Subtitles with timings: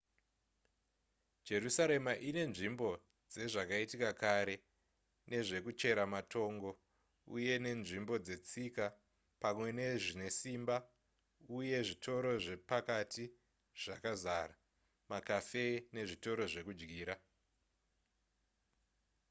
[1.47, 2.89] jerusarema inenzvimbo
[3.31, 4.55] dzezvakaitika kare
[5.31, 6.71] nezvekuchera matongo
[7.35, 8.85] uye nenzvimbo dzetsika
[9.41, 10.75] pamwe nezvinesimba
[11.57, 13.25] uye zvitoro zvepakati
[13.81, 14.55] zvakazara
[15.09, 17.15] macafe nezvitoro zvekudyira